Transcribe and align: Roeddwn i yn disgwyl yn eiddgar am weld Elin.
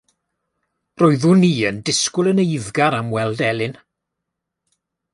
Roeddwn 0.99 1.45
i 1.51 1.53
yn 1.69 1.77
disgwyl 1.85 2.31
yn 2.31 2.43
eiddgar 2.43 2.93
am 2.99 3.09
weld 3.15 3.39
Elin. 3.49 3.75